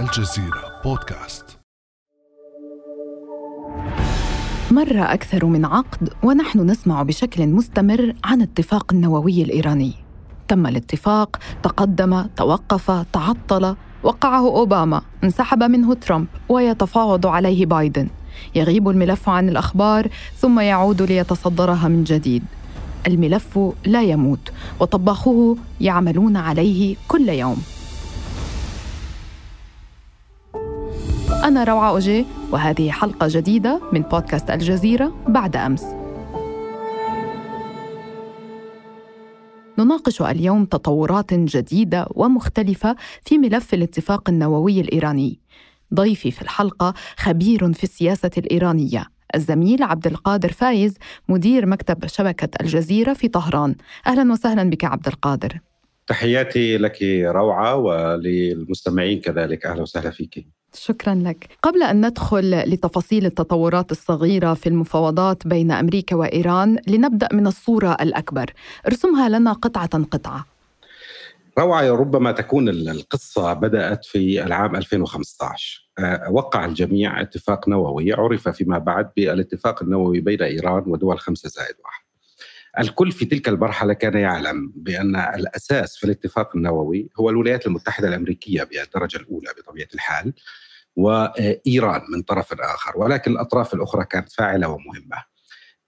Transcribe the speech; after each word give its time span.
الجزيرة 0.00 0.80
بودكاست. 0.84 1.44
مر 4.70 5.12
أكثر 5.12 5.46
من 5.46 5.64
عقد 5.64 6.08
ونحن 6.22 6.60
نسمع 6.60 7.02
بشكل 7.02 7.46
مستمر 7.46 8.14
عن 8.24 8.42
اتفاق 8.42 8.92
النووي 8.92 9.42
الإيراني. 9.42 9.94
تم 10.48 10.66
الاتفاق 10.66 11.38
تقدم 11.62 12.26
توقف 12.36 12.90
تعطل 13.12 13.76
وقعه 14.02 14.46
أوباما 14.46 15.02
انسحب 15.24 15.62
منه 15.62 15.94
ترامب 15.94 16.26
ويتفاوض 16.48 17.26
عليه 17.26 17.66
بايدن. 17.66 18.08
يغيب 18.54 18.88
الملف 18.88 19.28
عن 19.28 19.48
الأخبار 19.48 20.08
ثم 20.36 20.60
يعود 20.60 21.02
ليتصدرها 21.02 21.88
من 21.88 22.04
جديد. 22.04 22.44
الملف 23.06 23.58
لا 23.84 24.02
يموت 24.02 24.52
وطباخوه 24.80 25.56
يعملون 25.80 26.36
عليه 26.36 26.96
كل 27.08 27.28
يوم. 27.28 27.62
أنا 31.44 31.64
روعة 31.64 31.90
أوجي 31.90 32.26
وهذه 32.52 32.90
حلقة 32.90 33.26
جديدة 33.30 33.80
من 33.92 34.02
بودكاست 34.02 34.50
الجزيرة 34.50 35.24
بعد 35.28 35.56
أمس. 35.56 35.84
نناقش 39.78 40.22
اليوم 40.22 40.64
تطورات 40.64 41.34
جديدة 41.34 42.06
ومختلفة 42.10 42.96
في 43.22 43.38
ملف 43.38 43.74
الاتفاق 43.74 44.28
النووي 44.28 44.80
الإيراني. 44.80 45.40
ضيفي 45.94 46.30
في 46.30 46.42
الحلقة 46.42 46.94
خبير 47.16 47.72
في 47.72 47.84
السياسة 47.84 48.30
الإيرانية 48.38 49.04
الزميل 49.34 49.82
عبد 49.82 50.06
القادر 50.06 50.52
فايز 50.52 50.94
مدير 51.28 51.66
مكتب 51.66 52.06
شبكة 52.06 52.48
الجزيرة 52.60 53.12
في 53.12 53.28
طهران. 53.28 53.74
أهلا 54.06 54.32
وسهلا 54.32 54.70
بك 54.70 54.84
عبد 54.84 55.06
القادر. 55.06 55.60
تحياتي 56.06 56.78
لك 56.78 57.02
روعة 57.24 57.76
وللمستمعين 57.76 59.20
كذلك. 59.20 59.66
أهلا 59.66 59.82
وسهلا 59.82 60.10
فيك. 60.10 60.46
شكرا 60.74 61.14
لك. 61.14 61.48
قبل 61.62 61.82
أن 61.82 62.06
ندخل 62.06 62.50
لتفاصيل 62.50 63.26
التطورات 63.26 63.92
الصغيرة 63.92 64.54
في 64.54 64.68
المفاوضات 64.68 65.46
بين 65.46 65.70
أمريكا 65.70 66.16
وإيران، 66.16 66.78
لنبدأ 66.88 67.28
من 67.32 67.46
الصورة 67.46 67.96
الأكبر. 68.00 68.52
ارسمها 68.86 69.28
لنا 69.28 69.52
قطعة 69.52 70.04
قطعة. 70.04 70.44
روعة 71.58 71.90
ربما 71.90 72.32
تكون 72.32 72.68
القصة 72.68 73.52
بدأت 73.52 74.04
في 74.04 74.44
العام 74.44 74.76
2015 74.76 75.90
آه، 75.98 76.30
وقع 76.30 76.64
الجميع 76.64 77.20
اتفاق 77.20 77.68
نووي 77.68 78.12
عرف 78.12 78.48
فيما 78.48 78.78
بعد 78.78 79.10
بالاتفاق 79.16 79.82
النووي 79.82 80.20
بين 80.20 80.42
إيران 80.42 80.82
ودول 80.86 81.18
خمسة 81.18 81.48
زائد 81.48 81.74
واحد 81.84 82.09
الكل 82.78 83.12
في 83.12 83.24
تلك 83.24 83.48
المرحلة 83.48 83.92
كان 83.92 84.14
يعلم 84.14 84.72
بأن 84.76 85.16
الأساس 85.16 85.96
في 85.96 86.04
الاتفاق 86.04 86.56
النووي 86.56 87.08
هو 87.20 87.30
الولايات 87.30 87.66
المتحدة 87.66 88.08
الأمريكية 88.08 88.62
بالدرجة 88.62 89.16
الأولى 89.16 89.48
بطبيعة 89.58 89.88
الحال 89.94 90.32
وإيران 90.96 92.00
من 92.12 92.22
طرف 92.22 92.52
آخر 92.60 92.98
ولكن 92.98 93.32
الأطراف 93.32 93.74
الأخرى 93.74 94.04
كانت 94.04 94.32
فاعلة 94.32 94.68
ومهمة. 94.68 95.30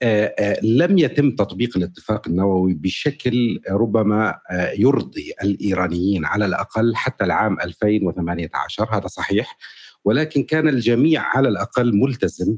آه، 0.03 0.35
آه، 0.39 0.59
لم 0.63 0.99
يتم 0.99 1.31
تطبيق 1.31 1.77
الاتفاق 1.77 2.29
النووي 2.29 2.75
بشكل 2.75 3.61
ربما 3.71 4.39
آه، 4.51 4.73
يرضي 4.79 5.33
الإيرانيين 5.43 6.25
على 6.25 6.47
الأقل 6.47 6.97
حتى 6.97 7.25
العام 7.25 7.61
2018 7.61 8.89
هذا 8.93 9.07
صحيح 9.07 9.57
ولكن 10.05 10.43
كان 10.43 10.69
الجميع 10.69 11.23
على 11.23 11.49
الأقل 11.49 11.97
ملتزم 11.97 12.57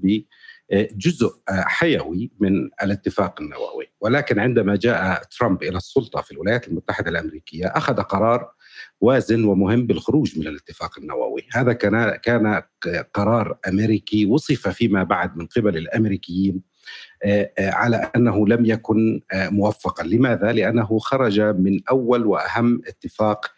بجزء 0.70 1.33
حيوي 1.48 2.31
من 2.41 2.70
الاتفاق 2.83 3.41
النووي. 3.41 3.87
ولكن 4.01 4.39
عندما 4.39 4.77
جاء 4.77 5.23
ترامب 5.39 5.62
إلى 5.62 5.77
السلطة 5.77 6.21
في 6.21 6.31
الولايات 6.33 6.69
المتحدة 6.69 7.11
الأمريكية 7.11 7.67
أخذ 7.67 8.01
قرار 8.01 8.51
وازن 9.01 9.45
ومهم 9.45 9.87
بالخروج 9.87 10.39
من 10.39 10.47
الاتفاق 10.47 10.98
النووي. 10.98 11.47
هذا 11.53 11.73
كان 11.73 12.11
كان 12.23 12.62
قرار 13.15 13.59
أمريكي 13.69 14.27
وصف 14.27 14.69
فيما 14.69 15.03
بعد 15.03 15.37
من 15.37 15.47
قبل 15.47 15.77
الأمريكيين 15.77 16.75
آه، 17.25 17.50
آه، 17.59 17.71
على 17.71 18.11
أنه 18.17 18.49
لم 18.49 18.65
يكن 18.65 19.21
آه، 19.33 19.49
موفقا، 19.49 20.05
لماذا؟ 20.05 20.53
لأنه 20.53 20.99
خرج 20.99 21.41
من 21.41 21.81
أول 21.91 22.27
وأهم 22.27 22.83
اتفاق 22.87 23.50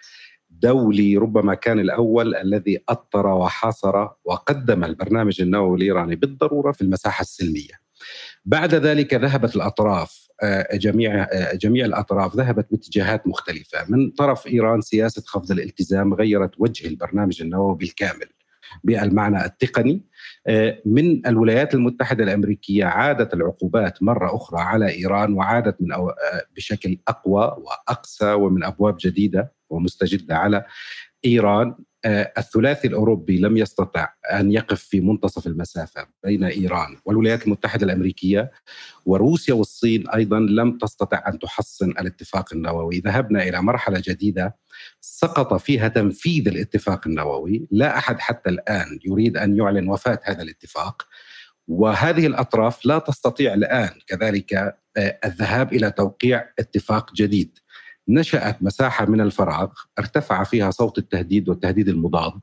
دولي 0.62 1.16
ربما 1.16 1.54
كان 1.54 1.78
الأول 1.78 2.34
الذي 2.34 2.78
أطر 2.88 3.26
وحاصر 3.26 4.08
وقدم 4.24 4.84
البرنامج 4.84 5.40
النووي 5.40 5.76
الإيراني 5.76 6.16
بالضرورة 6.16 6.72
في 6.72 6.82
المساحة 6.82 7.22
السلمية. 7.22 7.86
بعد 8.44 8.74
ذلك 8.74 9.14
ذهبت 9.14 9.56
الأطراف 9.56 10.26
جميع 10.74 11.26
جميع 11.54 11.84
الأطراف 11.84 12.36
ذهبت 12.36 12.66
باتجاهات 12.70 13.26
مختلفة، 13.26 13.78
من 13.88 14.10
طرف 14.10 14.46
إيران 14.46 14.80
سياسة 14.80 15.22
خفض 15.26 15.50
الالتزام 15.50 16.14
غيرت 16.14 16.50
وجه 16.58 16.88
البرنامج 16.88 17.42
النووي 17.42 17.76
بالكامل. 17.76 18.26
بالمعنى 18.84 19.44
التقني 19.44 20.02
آه، 20.46 20.82
من 20.86 21.26
الولايات 21.26 21.74
المتحدة 21.74 22.24
الأمريكية 22.24 22.84
عادت 22.84 23.34
العقوبات 23.34 24.02
مرة 24.02 24.36
أخرى 24.36 24.60
على 24.60 24.90
إيران 24.90 25.32
وعادت 25.32 25.82
من 25.82 25.92
آه، 25.92 26.14
بشكل 26.56 26.98
أقوى 27.08 27.56
وأقسى 27.58 28.32
ومن 28.32 28.64
أبواب 28.64 28.96
جديدة 29.00 29.55
ومستجدة 29.70 30.36
على 30.36 30.64
إيران. 31.24 31.74
آه، 32.04 32.32
الثلاثي 32.38 32.88
الأوروبي 32.88 33.38
لم 33.38 33.56
يستطع 33.56 34.08
أن 34.32 34.52
يقف 34.52 34.82
في 34.82 35.00
منتصف 35.00 35.46
المسافة 35.46 36.06
بين 36.24 36.44
إيران 36.44 36.96
والولايات 37.04 37.46
المتحدة 37.46 37.86
الأمريكية 37.86 38.50
وروسيا 39.06 39.54
والصين 39.54 40.10
أيضا 40.10 40.38
لم 40.38 40.78
تستطع 40.78 41.22
أن 41.28 41.38
تحصن 41.38 41.90
الاتفاق 41.90 42.52
النووي. 42.52 42.98
ذهبنا 42.98 43.42
إلى 43.42 43.62
مرحلة 43.62 44.02
جديدة 44.04 44.56
سقط 45.00 45.54
فيها 45.54 45.88
تنفيذ 45.88 46.48
الاتفاق 46.48 47.06
النووي. 47.06 47.66
لا 47.70 47.98
أحد 47.98 48.20
حتى 48.20 48.50
الآن 48.50 48.98
يريد 49.04 49.36
أن 49.36 49.56
يعلن 49.56 49.88
وفاة 49.88 50.20
هذا 50.24 50.42
الاتفاق 50.42 51.02
وهذه 51.68 52.26
الأطراف 52.26 52.86
لا 52.86 52.98
تستطيع 52.98 53.54
الآن. 53.54 53.90
كذلك 54.06 54.54
آه، 54.96 55.18
الذهاب 55.24 55.72
إلى 55.72 55.90
توقيع 55.90 56.48
اتفاق 56.58 57.14
جديد. 57.14 57.58
نشأت 58.08 58.62
مساحة 58.62 59.06
من 59.06 59.20
الفراغ 59.20 59.68
ارتفع 59.98 60.44
فيها 60.44 60.70
صوت 60.70 60.98
التهديد 60.98 61.48
والتهديد 61.48 61.88
المضاد 61.88 62.40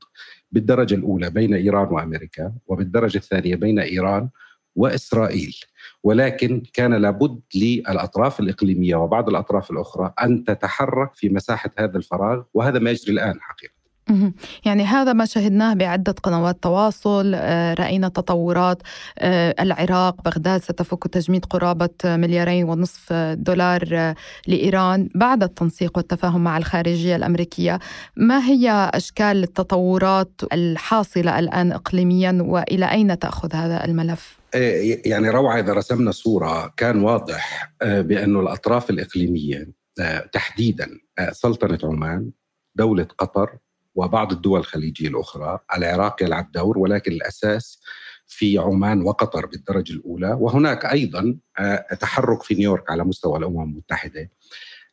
بالدرجة 0.51 0.96
الأولى 0.96 1.29
بين 1.29 1.53
إيران 1.53 1.88
وأمريكا 1.88 2.53
وبالدرجة 2.68 3.18
الثانية 3.18 3.56
بين 3.56 3.79
إيران 3.79 4.29
وإسرائيل. 4.75 5.56
ولكن 6.03 6.63
كان 6.74 6.94
لابد 6.94 7.41
للأطراف 7.56 8.40
الإقليمية 8.40 8.96
وبعض 8.96 9.29
الأطراف 9.29 9.72
الأخرى 9.72 10.13
أن 10.24 10.44
تتحرك 10.44 11.13
في 11.13 11.29
مساحة 11.29 11.72
هذا 11.78 11.97
الفراغ 11.97 12.44
وهذا 12.53 12.80
ما 12.80 12.91
يجري 12.91 13.13
الآن 13.13 13.41
حقيقة. 13.41 13.83
يعني 14.66 14.84
هذا 14.84 15.14
ما 15.14 15.25
شهدناه 15.25 15.74
بعدة 15.74 16.16
قنوات 16.24 16.64
تواصل 16.64 17.31
آه، 17.36 17.74
رأينا 17.74 18.08
تطورات 18.08 18.81
آه، 19.19 19.56
العراق 19.59 20.22
بغداد 20.22 20.62
ستفك 20.62 21.08
تجميد 21.08 21.46
قرابة 21.46 21.90
مليارين 22.06 22.69
ونصف 22.69 23.13
دولار 23.34 23.88
آه، 23.92 24.16
لإيران 24.47 25.09
بعد 25.16 25.44
التنسيق 25.44 25.97
والتفاهم 25.97 26.44
مع 26.44 26.58
الخارجية 26.58 27.16
الأمريكية. 27.16 27.80
ما 28.18 28.46
هي 28.46 28.92
أشكال 28.94 29.44
التطورات 29.44 30.42
الحاصلة 30.53 31.40
الآن 31.40 31.72
إقليميا 31.72 32.38
وإلى 32.42 32.92
أين 32.92 33.19
تأخذ 33.19 33.56
هذا 33.56 33.86
الملف؟ 33.86 34.40
يعني 35.06 35.30
روعة 35.30 35.59
إذا 35.59 35.74
رسمنا 35.74 36.12
صورة. 36.12 36.74
كان 36.78 37.03
واضح 37.03 37.74
بأن 37.81 38.36
الأطراف 38.40 38.90
الإقليمية 38.90 39.68
تحديدا 40.34 40.90
سلطنة 41.31 41.80
عمان 41.84 42.31
دولة 42.75 43.08
قطر 43.18 43.58
وبعض 43.96 44.31
الدول 44.31 44.59
الخليجية 44.59 45.08
الأخرى، 45.08 45.59
العراق 45.78 46.24
يلعب 46.24 46.52
دور 46.52 46.78
ولكن 46.78 47.12
الأساس 47.12 47.81
في 48.28 48.58
عمان 48.58 49.02
وقطر 49.02 49.46
بالدرجة 49.46 49.94
الأولى، 49.94 50.38
وهناك 50.40 50.86
أيضا 50.86 51.38
آه، 51.59 51.96
تحرك 52.00 52.44
في 52.44 52.56
نيويورك 52.56 52.92
على 52.92 53.04
مستوى 53.04 53.40
الأمم 53.40 53.64
المتحدة. 53.64 54.30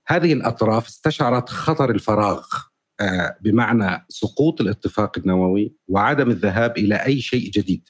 هذه 0.06 0.32
الأطراف 0.32 0.86
استشعرت 0.86 1.48
خطر 1.48 1.90
الفراغ 1.90 2.42
آه، 3.00 3.36
بمعنى 3.40 4.06
سقوط 4.08 4.60
الاتفاق 4.60 5.18
النووي 5.18 5.74
وعدم 5.88 6.30
الذهاب 6.30 6.78
إلى 6.78 6.94
أي 6.94 7.20
شيء 7.20 7.50
جديد. 7.50 7.88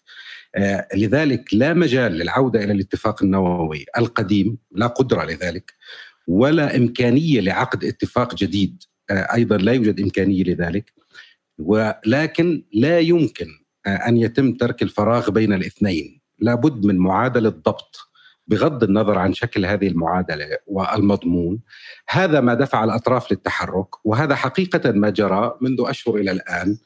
آه، 0.55 0.89
لذلك 0.95 1.55
لا 1.55 1.75
مجال 1.75 2.13
للعودة 2.13 2.65
إلى 2.65 2.73
الاتفاق 2.73 3.23
النووي 3.23 3.85
القديم، 3.99 4.59
لا 4.73 4.87
قدرة 4.87 5.25
لذلك 5.25 5.73
ولا 6.27 6.77
إمكانية 6.77 7.41
لعقد 7.41 7.85
اتفاق 7.85 8.35
جديد 8.35 8.83
أيضا 9.11 9.57
لا 9.57 9.73
يوجد 9.73 10.01
إمكانية 10.01 10.43
لذلك 10.43 11.00
ولكن 11.61 12.65
لا 12.73 12.99
يمكن 12.99 13.47
أن 13.87 14.17
يتم 14.17 14.53
ترك 14.53 14.83
الفراغ 14.83 15.31
بين 15.31 15.53
الاثنين. 15.53 16.21
لابد 16.39 16.87
من 16.87 16.99
معادلة 16.99 17.49
ضبط 17.49 17.97
بغض 18.47 18.85
النظر 18.85 19.19
عن 19.19 19.33
شكل 19.33 19.67
هذه 19.67 19.89
المعادلة 19.89 20.47
والمضمون. 20.67 21.61
هذا 22.09 22.41
ما 22.41 22.55
دفع 22.55 22.85
الأطراف 22.85 23.33
للتحرك 23.33 24.07
وهذا 24.07 24.35
حقيقة 24.35 24.91
ما 24.91 25.11
جرى 25.11 25.59
منذ 25.61 25.77
أشهر 25.81 26.17
إلى 26.17 26.31
الآن. 26.31 26.77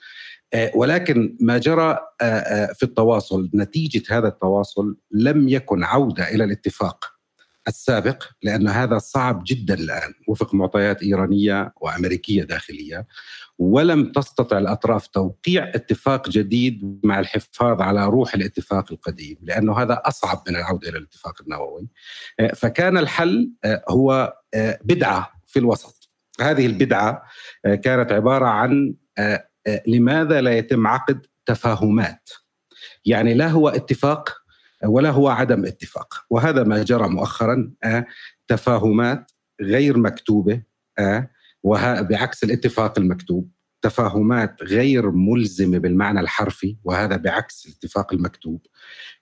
ولكن 0.74 1.36
ما 1.40 1.58
جرى 1.58 1.98
في 2.74 2.82
التواصل 2.82 3.50
نتيجة 3.54 4.18
هذا 4.18 4.28
التواصل 4.28 4.96
لم 5.10 5.48
يكن 5.48 5.84
عودة 5.84 6.34
إلى 6.34 6.44
الاتفاق. 6.44 7.13
السابق 7.68 8.24
لأن 8.42 8.68
هذا 8.68 8.98
صعب 8.98 9.42
جدا 9.46 9.74
الآن. 9.74 10.12
وفق 10.28 10.54
معطيات 10.54 11.02
إيرانية 11.02 11.72
وأمريكية 11.76 12.42
داخلية. 12.42 13.06
ولم 13.58 14.12
تستطع 14.12 14.58
الأطراف 14.58 15.06
توقيع 15.06 15.68
اتفاق 15.68 16.28
جديد 16.28 17.00
مع 17.04 17.20
الحفاظ 17.20 17.82
على 17.82 18.06
روح 18.06 18.34
الاتفاق 18.34 18.92
القديم 18.92 19.36
لأنه 19.42 19.78
هذا 19.78 20.02
أصعب 20.04 20.42
من 20.48 20.56
العودة 20.56 20.88
إلى 20.88 20.98
الاتفاق 20.98 21.42
النووي. 21.42 21.88
فكان 22.54 22.98
الحل 22.98 23.52
هو 23.88 24.34
بدعة 24.84 25.32
في 25.46 25.58
الوسط. 25.58 26.10
هذه 26.40 26.66
البدعة 26.66 27.22
كانت 27.64 28.12
عبارة 28.12 28.46
عن 28.46 28.94
لماذا 29.86 30.40
لا 30.40 30.58
يتم 30.58 30.86
عقد 30.86 31.26
تفاهمات؟ 31.46 32.30
يعني 33.04 33.34
لا 33.34 33.48
هو 33.48 33.68
اتفاق 33.68 34.43
ولا 34.86 35.10
هو 35.10 35.28
عدم 35.28 35.64
اتفاق. 35.64 36.24
وهذا 36.30 36.62
ما 36.62 36.82
جرى 36.82 37.08
مؤخرا 37.08 37.72
آه، 37.84 38.06
تفاهمات 38.48 39.32
غير 39.62 39.98
مكتوبة 39.98 40.62
آه، 40.98 41.30
بعكس 42.00 42.44
الاتفاق 42.44 42.98
المكتوب. 42.98 43.50
تفاهمات 43.82 44.62
غير 44.62 45.10
ملزمة 45.10 45.78
بالمعنى 45.78 46.20
الحرفي 46.20 46.76
وهذا 46.84 47.16
بعكس 47.16 47.66
الاتفاق 47.66 48.12
المكتوب. 48.12 48.66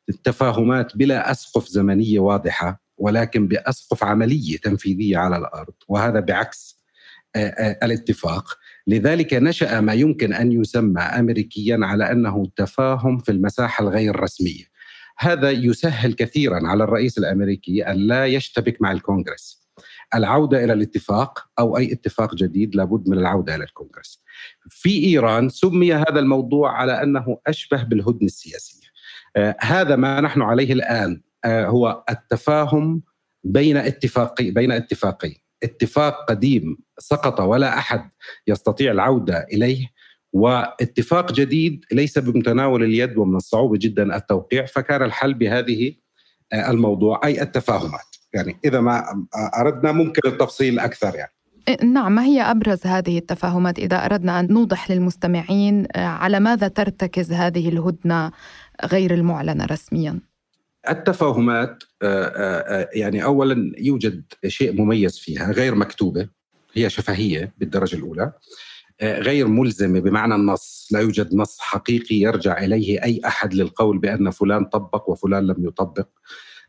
التفاهمات 0.09 0.97
بلا 0.97 1.31
أسقف 1.31 1.69
زمنية 1.69 2.19
واضحة 2.19 2.83
ولكن 2.97 3.49
بأسقف 3.49 4.05
عملية 4.05 4.57
تنفيذية 4.57 5.19
على 5.19 5.37
الأرض. 5.37 5.75
وهذا 5.89 6.21
بعكس 6.21 6.83
آه، 7.37 7.79
الاتفاق. 7.83 8.59
لذلك 8.87 9.35
نشأ 9.35 9.81
ما 9.81 9.93
يمكن 9.93 10.33
أن 10.33 10.53
يسمى 10.53 11.01
أمريكيا 11.01 11.79
على 11.83 12.13
أنه 12.13 12.47
تفاهم 12.57 13.19
في 13.19 13.33
المساحة 13.33 13.85
الغير 13.85 14.21
رسمية. 14.21 14.72
هذا 15.23 15.51
يسهل 15.51 16.13
كثيرا 16.13 16.61
على 16.65 16.85
الرئيس 16.85 17.19
الأمريكي 17.19 17.87
أن 17.87 17.97
لا 17.97 18.27
يشتبك 18.27 18.83
مع 18.83 18.93
الكونغرس. 18.93 19.63
العودة 20.15 20.65
إلى 20.65 20.73
الاتفاق 20.73 21.47
أو 21.59 21.77
أي 21.77 21.93
اتفاق 21.93 22.35
جديد 22.35 22.75
لابد 22.75 23.09
من 23.09 23.19
العودة 23.19 23.55
إلى 23.55 23.65
الكونغرس. 23.65 24.23
في 24.69 25.05
إيران 25.05 25.49
سمي 25.49 25.95
هذا 25.95 26.19
الموضوع 26.19 26.73
على 26.73 27.03
أنه 27.03 27.39
أشبه 27.47 27.83
بالهدنه 27.83 28.27
السياسية. 28.27 28.87
آه 29.37 29.57
هذا 29.61 29.97
ما 29.97 30.21
نحن 30.21 30.43
عليه 30.43 30.73
الآن 30.73 31.23
آه 31.45 31.67
هو 31.67 32.05
التفاهم 32.11 33.03
بين 33.45 33.77
اتفاقي 33.77 34.51
بين 34.51 34.73
اتفاقين. 34.73 35.37
اتفاق 35.63 36.25
قديم 36.29 36.79
سقط 36.99 37.41
ولا 37.41 37.79
أحد 37.79 38.11
يستطيع 38.47 38.93
العودة 38.93 39.47
إليه 39.53 39.87
واتفاق 40.33 41.33
جديد 41.33 41.85
ليس 41.93 42.19
بمتناول 42.19 42.83
اليد 42.83 43.17
ومن 43.17 43.37
الصعوبة 43.37 43.79
جدا 43.79 44.17
التوقيع 44.17 44.67
فكان 44.67 45.03
الحل 45.03 45.35
بهذه 45.35 45.95
آه، 46.53 46.71
الموضوع 46.71 47.21
أي 47.25 47.43
التفاهمات. 47.43 48.17
يعني 48.35 48.57
إذا 48.65 48.81
ما 48.81 49.27
أردنا 49.61 49.93
ممكن 49.93 50.29
التفصيل 50.29 50.79
أكثر 50.79 51.15
يعني. 51.15 51.33
إيه، 51.69 51.85
نعم 51.85 52.15
ما 52.15 52.25
هي 52.25 52.43
أبرز 52.43 52.87
هذه 52.87 53.19
التفاهمات 53.19 53.79
إذا 53.79 54.05
أردنا 54.05 54.41
أن 54.41 54.53
نوضح 54.53 54.91
للمستمعين 54.91 55.87
آه، 55.97 56.07
على 56.07 56.41
ماذا 56.41 56.69
ترتكز 56.69 57.33
هذه 57.33 57.69
الهدنة 57.69 58.31
غير 58.85 59.15
المعلنة 59.15 59.65
رسميا؟ 59.65 60.21
التفاهمات 60.89 61.83
آه، 62.03 62.89
يعني 62.95 63.25
اولا 63.25 63.73
يوجد 63.79 64.25
شيء 64.47 64.73
مميز 64.73 65.19
فيها 65.19 65.53
غير 65.53 65.75
مكتوبة 65.75 66.29
هي 66.75 66.91
شفهية 66.91 67.53
بالدرجة 67.59 67.97
الأولى. 67.97 68.33
غير 69.03 69.49
ملزمه 69.49 70.01
بمعنى 70.01 70.35
النص، 70.35 70.89
لا 70.93 71.01
يوجد 71.01 71.35
نص 71.35 71.59
حقيقي 71.61 72.17
يرجع 72.17 72.65
إليه 72.65 73.03
أي 73.03 73.21
أحد 73.27 73.55
للقول 73.55 73.99
بأن 73.99 74.31
فلان 74.31 74.65
طبق 74.65 75.11
وفلان 75.11 75.47
لم 75.47 75.67
يطبق. 75.67 76.09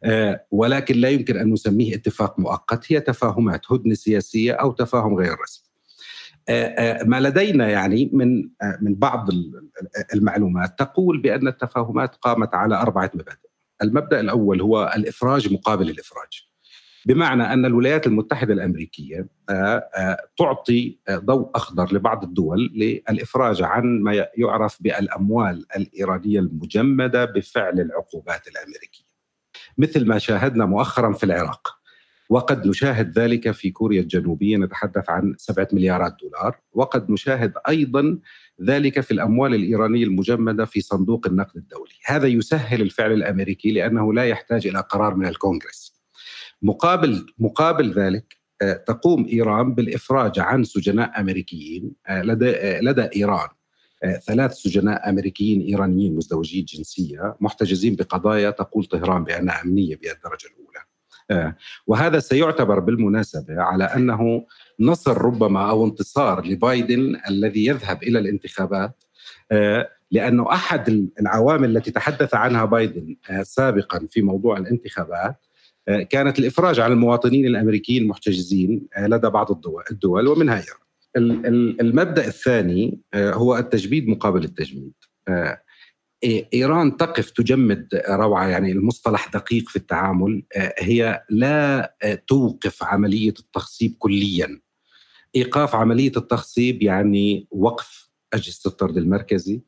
آه، 0.03 0.45
ولكن 0.51 0.95
لا 0.95 1.09
يمكن 1.09 1.37
أن 1.37 1.53
نسميه 1.53 1.95
اتفاق 1.95 2.39
مؤقت، 2.39 2.91
هي 2.91 2.99
تفاهمات 2.99 3.71
هدنه 3.71 3.93
سياسية 3.93 4.53
أو 4.53 4.71
تفاهم 4.71 5.15
غير 5.15 5.31
رسمي. 5.43 5.69
آه، 6.49 6.65
آه، 6.65 7.03
ما 7.03 7.19
لدينا 7.19 7.69
يعني 7.69 8.09
من 8.13 8.49
من 8.81 8.95
بعض 8.95 9.29
المعلومات 10.15 10.79
تقول 10.79 11.21
بأن 11.21 11.47
التفاهمات 11.47 12.15
قامت 12.15 12.55
على 12.55 12.75
أربعة 12.75 13.11
مبادئ. 13.13 13.49
المبدأ 13.83 14.19
الأول 14.19 14.61
هو 14.61 14.93
الإفراج 14.95 15.53
مقابل 15.53 15.89
الإفراج. 15.89 16.52
بمعنى 17.05 17.43
أن 17.43 17.65
الولايات 17.65 18.07
المتحدة 18.07 18.53
الأمريكية 18.53 19.27
آه، 19.49 19.89
آه، 19.95 20.17
تعطي 20.37 20.97
آه، 21.07 21.17
ضوء 21.17 21.51
أخضر 21.55 21.95
لبعض 21.95 22.23
الدول 22.23 22.71
للإفراج 22.75 23.61
عن 23.61 24.01
ما 24.01 24.27
يعرف 24.37 24.77
بالأموال 24.81 25.65
الإيرانية 25.75 26.39
المجمدة 26.39 27.25
بفعل 27.25 27.79
العقوبات 27.79 28.47
الأمريكية. 28.47 29.13
مثل 29.77 30.07
ما 30.07 30.17
شاهدنا 30.17 30.65
مؤخرا 30.65 31.13
في 31.13 31.23
العراق. 31.23 31.83
وقد 32.29 32.67
نشاهد 32.67 33.19
ذلك 33.19 33.51
في 33.51 33.71
كوريا 33.71 34.01
الجنوبية 34.01 34.57
نتحدث 34.57 35.09
عن 35.09 35.35
سبعة 35.37 35.67
مليارات 35.73 36.15
دولار، 36.21 36.57
وقد 36.71 37.11
نشاهد 37.11 37.53
أيضا 37.69 38.19
ذلك 38.61 38.99
في 38.99 39.11
الأموال 39.11 39.55
الإيرانية 39.55 40.03
المجمدة 40.03 40.65
في 40.65 40.81
صندوق 40.81 41.27
النقد 41.27 41.57
الدولي، 41.57 41.93
هذا 42.05 42.27
يسهل 42.27 42.81
الفعل 42.81 43.11
الأمريكي 43.11 43.71
لأنه 43.71 44.13
لا 44.13 44.25
يحتاج 44.25 44.67
إلى 44.67 44.79
قرار 44.79 45.15
من 45.15 45.25
الكونغرس. 45.25 45.92
مقابل 46.63 47.25
مقابل 47.39 47.93
ذلك 47.93 48.43
آه، 48.61 48.73
تقوم 48.73 49.25
إيران 49.25 49.73
بالإفراج 49.73 50.39
عن 50.39 50.63
سجناء 50.63 51.19
أمريكيين 51.19 51.91
آه، 52.07 52.21
لدى 52.21 52.49
آه، 52.49 52.81
لدى 52.81 53.09
إيران 53.15 53.47
ثلاث 54.27 54.53
سجناء 54.53 55.09
أمريكيين 55.09 55.61
إيرانيين 55.61 56.15
مزدوجي 56.15 56.59
الجنسيه 56.59 57.35
محتجزين 57.39 57.95
بقضايا 57.95 58.49
تقول 58.49 58.85
طهران 58.85 59.23
بأنها 59.23 59.61
أمنية 59.61 59.95
بالدرجة 59.95 60.47
الأولى. 60.47 61.53
وهذا 61.87 62.19
سيعتبر 62.19 62.79
بالمناسبة 62.79 63.61
على 63.61 63.83
أنه 63.83 64.45
نصر 64.79 65.21
ربما 65.21 65.69
أو 65.69 65.85
انتصار 65.85 66.45
لبايدن 66.45 67.21
الذي 67.29 67.65
يذهب 67.65 68.03
إلى 68.03 68.19
الانتخابات 68.19 69.03
لأنه 70.11 70.51
أحد 70.51 71.09
العوامل 71.19 71.77
التي 71.77 71.91
تحدث 71.91 72.35
عنها 72.35 72.65
بايدن 72.65 73.15
سابقا 73.43 74.07
في 74.09 74.21
موضوع 74.21 74.57
الانتخابات 74.57 75.45
كانت 75.87 76.39
الإفراج 76.39 76.79
عن 76.79 76.91
المواطنين 76.91 77.45
الأمريكيين 77.45 78.03
المحتجزين 78.03 78.87
آه، 78.97 79.07
لدى 79.07 79.29
بعض 79.29 79.51
الدول, 79.51 79.83
الدول 79.91 80.27
ومنها 80.27 80.55
ايران. 80.55 80.83
المبدأ 81.81 82.27
الثاني 82.27 83.01
آه، 83.13 83.33
هو 83.33 83.57
التجميد 83.57 84.07
مقابل 84.07 84.43
التجميد. 84.43 84.93
إيران 86.53 86.97
تقف 86.97 87.29
تجمد 87.29 88.01
روعة 88.09 88.47
يعني 88.47 88.71
المصطلح 88.71 89.27
دقيق 89.27 89.69
في 89.69 89.75
التعامل 89.75 90.43
هي 90.79 91.23
لا 91.29 91.95
توقف 92.27 92.83
عملية 92.83 93.33
التخصيب 93.39 93.95
كليا. 93.99 94.61
إيقاف 95.35 95.75
عملية 95.75 96.11
التخصيب 96.17 96.81
يعني 96.83 97.47
وقف 97.51 98.09
أجهزة 98.33 98.67
الطرد 98.67 98.97
المركزي 98.97 99.61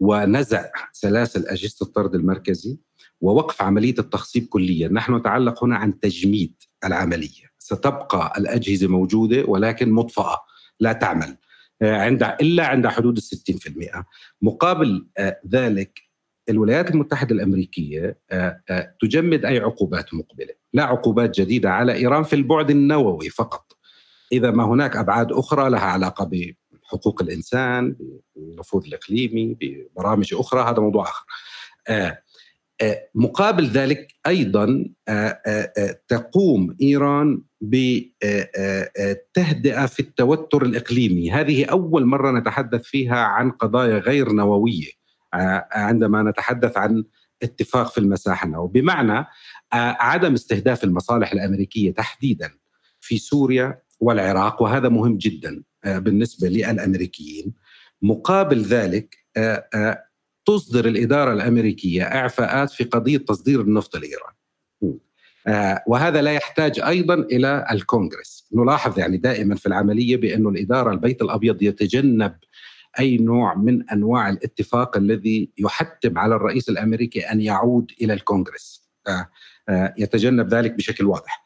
ونزع 0.00 0.70
سلاسل 0.92 1.46
أجهزة 1.46 1.86
الطرد 1.86 2.14
المركزي 2.14 2.78
ووقف 3.20 3.62
عملية 3.62 3.94
التخصيب 3.98 4.46
كليا، 4.46 4.88
نحن 4.88 5.14
نتعلق 5.16 5.64
هنا 5.64 5.76
عن 5.76 6.00
تجميد 6.00 6.54
العملية، 6.84 7.50
ستبقى 7.58 8.32
الأجهزة 8.38 8.88
موجودة 8.88 9.44
ولكن 9.48 9.92
مطفأة. 9.92 10.36
لا 10.80 10.92
تعمل. 10.92 11.36
آه، 11.82 11.96
عند 11.96 12.22
إلا 12.22 12.66
عند 12.66 12.86
حدود 12.86 13.16
ال 13.16 13.22
60%، 13.22 14.04
مقابل 14.42 15.06
آه، 15.18 15.40
ذلك 15.48 16.00
الولايات 16.48 16.90
المتحدة 16.90 17.34
الأمريكية 17.34 18.18
آه، 18.30 18.94
تجمد 19.00 19.44
أي 19.44 19.58
عقوبات 19.58 20.14
مقبلة، 20.14 20.54
لا 20.72 20.84
عقوبات 20.84 21.40
جديدة 21.40 21.70
على 21.70 21.94
إيران 21.94 22.22
في 22.22 22.36
البعد 22.36 22.70
النووي 22.70 23.28
فقط. 23.28 23.76
إذا 24.32 24.50
ما 24.50 24.64
هناك 24.64 24.96
أبعاد 24.96 25.32
أخرى 25.32 25.70
لها 25.70 25.80
علاقة 25.80 26.30
بحقوق 26.32 27.22
الإنسان، 27.22 27.96
بالنفوذ 28.36 28.86
الإقليمي، 28.86 29.56
ببرامج 29.60 30.34
أخرى 30.34 30.70
هذا 30.70 30.80
موضوع 30.80 31.04
آخر. 31.04 31.24
مقابل 33.14 33.66
ذلك 33.66 34.14
أيضا 34.26 34.84
آه، 35.08 35.40
آه، 35.46 35.72
آه، 35.78 36.00
تقوم 36.08 36.76
إيران 36.82 37.42
بتهدئه 37.60 37.86
في 39.86 40.00
التوتر 40.00 40.62
الإقليمي، 40.62 41.30
هذه 41.32 41.64
أول 41.64 42.04
مرة 42.04 42.30
نتحدث 42.38 42.82
فيها 42.82 43.16
عن 43.16 43.50
قضايا 43.50 43.98
غير 43.98 44.32
نووية 44.32 45.00
عندما 45.72 46.22
نتحدث 46.22 46.76
عن 46.76 47.04
اتفاق 47.42 47.92
في 47.92 47.98
المساحة 47.98 48.46
النووية، 48.46 48.70
بمعنى 48.70 49.26
عدم 49.72 50.32
استهداف 50.32 50.84
المصالح 50.84 51.32
الأمريكية 51.32 51.94
تحديدا 51.94 52.50
في 53.00 53.18
سوريا 53.18 53.82
والعراق 54.00 54.62
وهذا 54.62 54.88
مهم 54.88 55.16
جدا 55.16 55.62
بالنسبة 55.84 56.48
للأمريكيين. 56.48 57.54
مقابل 58.02 58.62
ذلك 58.62 59.16
تصدر 60.50 60.86
الإدارة 60.86 61.32
الأمريكية 61.32 62.02
إعفاءات 62.02 62.70
في 62.70 62.84
قضية 62.84 63.18
تصدير 63.18 63.60
النفط 63.60 63.96
لإيران. 63.96 64.32
آه 65.46 65.82
وهذا 65.86 66.22
لا 66.22 66.32
يحتاج 66.32 66.80
أيضا 66.80 67.14
إلى 67.14 67.66
الكونغرس. 67.70 68.48
نلاحظ 68.52 68.98
يعني 68.98 69.16
دائما 69.16 69.54
في 69.54 69.66
العملية 69.66 70.16
بأن 70.16 70.46
الإدارة 70.46 70.90
البيت 70.90 71.22
الأبيض 71.22 71.62
يتجنب 71.62 72.36
أي 72.98 73.16
نوع 73.16 73.54
من 73.54 73.90
أنواع 73.90 74.28
الاتفاق 74.28 74.96
الذي 74.96 75.50
يحتم 75.58 76.18
على 76.18 76.34
الرئيس 76.34 76.68
الأمريكي 76.68 77.20
أن 77.20 77.40
يعود 77.40 77.90
إلى 78.02 78.12
الكونغرس. 78.12 78.90
آه 79.08 79.94
يتجنب 79.98 80.54
ذلك 80.54 80.72
بشكل 80.72 81.04
واضح. 81.06 81.44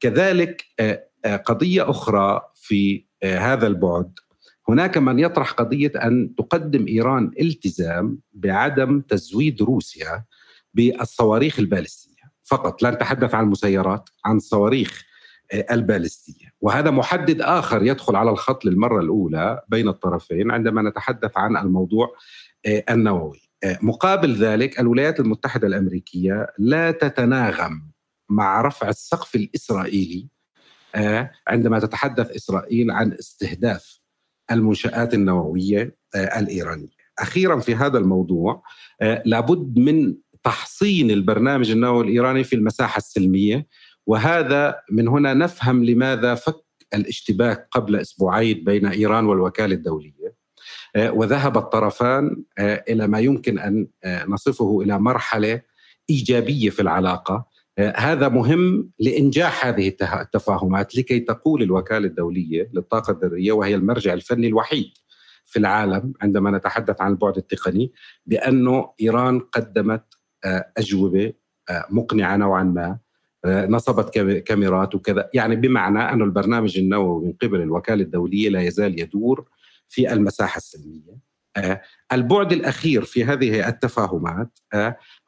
كذلك 0.00 0.64
قضية 1.44 1.90
أخرى 1.90 2.40
في 2.54 3.04
هذا 3.24 3.66
البعد 3.66 4.12
هناك 4.70 4.98
من 4.98 5.18
يطرح 5.18 5.52
قضية 5.52 5.92
أن 5.96 6.34
تقدم 6.34 6.86
إيران 6.88 7.30
التزام 7.40 8.18
بعدم 8.32 9.00
تزويد 9.00 9.62
روسيا 9.62 10.24
بالصواريخ 10.74 11.58
البالستية. 11.58 12.10
فقط 12.42 12.82
لا 12.82 12.90
نتحدث 12.90 13.34
عن 13.34 13.44
المسيرات 13.44 14.08
عن 14.24 14.36
الصواريخ 14.36 15.04
البالستية. 15.70 16.46
وهذا 16.60 16.90
محدد 16.90 17.40
آخر 17.40 17.82
يدخل 17.82 18.16
على 18.16 18.30
الخط 18.30 18.64
للمرة 18.64 19.00
الأولى 19.00 19.62
بين 19.68 19.88
الطرفين 19.88 20.50
عندما 20.50 20.82
نتحدث 20.82 21.30
عن 21.36 21.56
الموضوع 21.56 22.14
النووي. 22.66 23.50
مقابل 23.82 24.34
ذلك 24.34 24.80
الولايات 24.80 25.20
المتحدة 25.20 25.66
الأمريكية 25.66 26.46
لا 26.58 26.90
تتناغم 26.90 27.90
مع 28.28 28.60
رفع 28.60 28.88
السقف 28.88 29.34
الإسرائيلي 29.34 30.28
عندما 31.48 31.78
تتحدث 31.78 32.30
إسرائيل 32.30 32.90
عن 32.90 33.12
استهداف 33.12 33.99
المنشآت 34.50 35.14
النووية 35.14 35.96
الإيرانية. 36.14 37.00
أخيرا 37.18 37.60
في 37.60 37.74
هذا 37.74 37.98
الموضوع 37.98 38.62
لابد 39.24 39.78
من 39.78 40.14
تحصين 40.44 41.10
البرنامج 41.10 41.70
النووي 41.70 42.04
الإيراني 42.04 42.44
في 42.44 42.56
المساحة 42.56 42.98
السلمية 42.98 43.66
وهذا 44.06 44.76
من 44.90 45.08
هنا 45.08 45.34
نفهم 45.34 45.84
لماذا 45.84 46.34
فك 46.34 46.54
الاشتباك 46.94 47.68
قبل 47.70 47.96
أسبوعين 47.96 48.64
بين 48.64 48.86
إيران 48.86 49.26
والوكالة 49.26 49.74
الدولية 49.74 50.34
وذهب 50.96 51.58
الطرفان 51.58 52.42
إلى 52.60 53.06
ما 53.06 53.20
يمكن 53.20 53.58
أن 53.58 53.86
نصفه 54.28 54.80
إلى 54.80 54.98
مرحلة 54.98 55.60
إيجابية 56.10 56.70
في 56.70 56.82
العلاقة 56.82 57.46
هذا 57.78 58.28
مهم 58.28 58.90
لإنجاح 58.98 59.66
هذه 59.66 59.88
التفاهمات 60.02 60.96
لكي 60.96 61.20
تقول 61.20 61.62
الوكالة 61.62 62.06
الدولية 62.06 62.70
للطاقة 62.74 63.10
الذرية 63.10 63.52
وهي 63.52 63.74
المرجع 63.74 64.12
الفني 64.12 64.46
الوحيد 64.46 64.92
في 65.44 65.58
العالم 65.58 66.12
عندما 66.22 66.50
نتحدث 66.50 67.00
عن 67.00 67.10
البعد 67.10 67.36
التقني 67.36 67.92
بأنه 68.26 68.92
إيران 69.00 69.40
قدمت 69.40 70.04
أجوبة 70.78 71.32
مقنعة 71.90 72.36
نوعا 72.36 72.62
ما 72.62 72.98
نصبت 73.46 74.18
كاميرات 74.18 74.94
وكذا. 74.94 75.30
يعني 75.34 75.56
بمعنى 75.56 75.98
أن 75.98 76.22
البرنامج 76.22 76.78
النووي 76.78 77.26
من 77.26 77.32
قبل 77.32 77.60
الوكالة 77.60 78.02
الدولية 78.02 78.48
لا 78.48 78.60
يزال 78.60 79.00
يدور 79.00 79.48
في 79.88 80.12
المساحة 80.12 80.56
السلمية. 80.56 81.29
البعد 82.12 82.52
الأخير 82.52 83.04
في 83.04 83.24
هذه 83.24 83.68
التفاهمات 83.68 84.58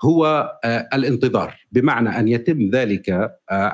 هو 0.03 0.53
الانتظار 0.95 1.57
بمعنى 1.73 2.09
أن 2.19 2.29
يتم 2.29 2.71
ذلك 2.71 3.31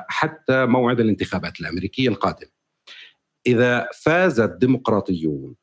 حتى 0.07 0.65
موعد 0.65 0.99
الانتخابات 0.99 1.59
الأمريكية 1.59 2.09
القادمة 2.09 2.51
إذا 3.47 3.89
فاز 4.03 4.39
الديمقراطيون 4.39 5.55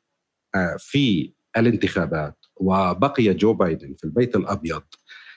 في 0.77 1.33
الانتخابات 1.57 2.45
وبقي 2.55 3.33
جو 3.33 3.53
بايدن 3.53 3.93
في 3.97 4.03
البيت 4.03 4.35
الأبيض 4.35 4.83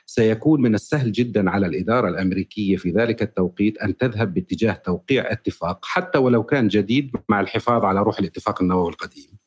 سيكون 0.06 0.62
من 0.62 0.74
السهل 0.74 1.12
جدا 1.12 1.50
على 1.50 1.66
الإدارة 1.66 2.08
الأمريكية 2.08 2.76
في 2.76 2.90
ذلك 2.90 3.22
التوقيت 3.22 3.78
أن 3.78 3.96
تذهب 3.96 4.34
باتجاه 4.34 4.72
توقيع 4.72 5.32
اتفاق 5.32 5.84
حتى 5.84 6.18
ولو 6.18 6.42
كان 6.42 6.68
جديد 6.68 7.10
مع 7.28 7.40
الحفاظ 7.40 7.84
على 7.84 8.00
روح 8.02 8.18
الاتفاق 8.18 8.62
النووي 8.62 8.90
القديم. 8.90 9.38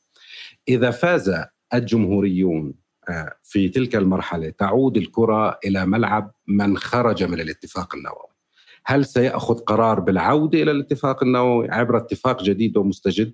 إذا 0.67 0.91
فاز 0.91 1.35
الجمهوريون 1.73 2.73
آه، 3.09 3.33
في 3.43 3.69
تلك 3.69 3.95
المرحلة 3.95 4.49
تعود 4.49 4.97
الكرة 4.97 5.59
إلى 5.65 5.85
ملعب 5.85 6.31
من 6.47 6.77
خرج 6.77 7.23
من 7.23 7.39
الاتفاق 7.39 7.95
النووي. 7.95 8.33
هل 8.85 9.05
سيأخذ 9.05 9.55
قرار 9.59 9.99
بالعودة 9.99 10.61
إلى 10.61 10.71
الاتفاق 10.71 11.23
النووي 11.23 11.71
عبر 11.71 11.97
اتفاق 11.97 12.43
جديد 12.43 12.77
ومستجد 12.77 13.33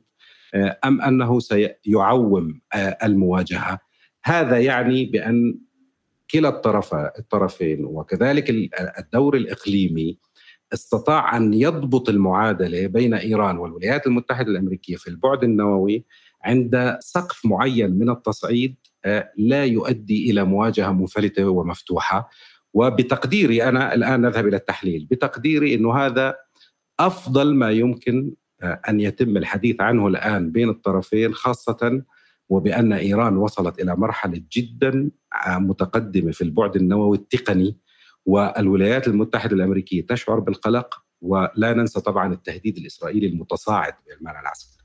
آه، 0.54 0.80
أم 0.86 1.02
أنه 1.02 1.40
سيعوم 1.40 2.62
آه، 2.74 2.98
المواجهة؟ 3.04 3.80
هذا 4.24 4.60
يعني 4.60 5.06
بأن 5.06 5.60
كلا 6.32 6.50
الطرف 6.50 6.94
الطرفين 6.94 7.86
وكذلك 7.86 8.50
الدور 9.00 9.38
الإقليمي 9.38 10.20
استطاع 10.74 11.38
أن 11.38 11.54
يضبط 11.54 12.10
المعادلة 12.10 12.88
بين 12.88 13.14
إيران 13.14 13.58
والولايات 13.58 14.08
المتحدة 14.08 14.52
الأمريكية 14.52 14.96
في 14.96 15.08
البعد 15.08 15.44
النووي 15.44 16.06
عند 16.44 16.98
سقف 17.00 17.46
معين 17.46 17.92
من 17.92 18.10
التصعيد 18.10 18.76
آه، 19.06 19.32
لا 19.38 19.66
يؤدي 19.66 20.32
إلى 20.32 20.44
مواجهة 20.44 20.92
منفلته 20.92 21.50
ومفتوحة. 21.50 22.30
وبتقديري 22.74 23.64
أنا 23.64 23.94
الآن 23.94 24.22
نذهب 24.22 24.48
إلى 24.48 24.58
التحليل. 24.58 25.08
بتقديري 25.12 25.76
إنه 25.76 25.98
هذا 25.98 26.36
أفضل 27.00 27.56
ما 27.56 27.72
يمكن 27.72 28.32
آه، 28.62 28.82
أن 28.90 29.00
يتم 29.00 29.38
الحديث 29.38 29.82
عنه 29.82 30.08
الآن 30.08 30.52
بين 30.52 30.70
الطرفين 30.70 31.34
خاصة 31.34 32.02
وبأن 32.50 32.94
إيران 32.94 33.38
وصلت 33.38 33.82
إلى 33.82 33.96
مرحلة 33.96 34.42
جدا 34.52 35.12
متقدمة 35.48 36.32
في 36.32 36.42
البعد 36.42 36.76
النووي 36.76 37.18
التقني. 37.18 37.78
والولايات 38.26 39.08
المتحدة 39.08 39.56
الأمريكية 39.56 40.06
تشعر 40.06 40.40
بالقلق 40.40 41.04
ولا 41.22 41.74
ننسى 41.74 42.02
طبعا 42.02 42.34
التهديد 42.34 42.78
الإسرائيلي 42.78 43.28
المتصاعد 43.28 43.94
بالمعنى 44.08 44.40
العسكري 44.40 44.79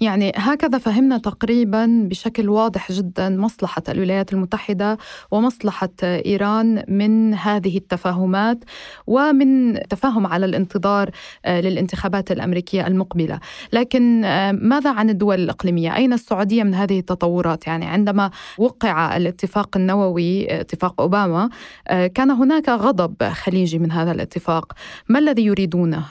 يعني 0.00 0.32
هكذا 0.36 0.78
فهمنا 0.78 1.18
تقريبا 1.18 2.06
بشكل 2.10 2.48
واضح 2.48 2.92
جدا 2.92 3.28
مصلحة 3.28 3.82
الولايات 3.88 4.32
المتحدة 4.32 4.98
ومصلحة 5.30 5.88
إيران 6.02 6.84
من 6.88 7.34
هذه 7.34 7.76
التفاهمات 7.76 8.64
ومن 9.06 9.80
تفاهم 9.88 10.26
على 10.26 10.46
الانتظار 10.46 11.10
آه، 11.44 11.60
للانتخابات 11.60 12.32
الأمريكية 12.32 12.86
المقبلة 12.86 13.40
لكن 13.72 14.24
آه، 14.24 14.52
ماذا 14.52 14.90
عن 14.90 15.10
الدول 15.10 15.40
الإقليمية؟ 15.40 15.96
أين 15.96 16.12
السعودية 16.12 16.62
من 16.62 16.74
هذه 16.74 16.98
التطورات؟ 16.98 17.66
يعني 17.66 17.86
عندما 17.86 18.30
وقع 18.58 19.16
الاتفاق 19.16 19.76
النووي 19.76 20.60
اتفاق 20.60 21.00
أوباما 21.00 21.50
آه، 21.88 22.06
كان 22.06 22.30
هناك 22.30 22.68
غضب 22.68 23.24
خليجي 23.24 23.78
من 23.78 23.92
هذا 23.92 24.12
الاتفاق 24.12 24.72
ما 25.08 25.18
الذي 25.18 25.44
يريدونه؟ 25.44 26.04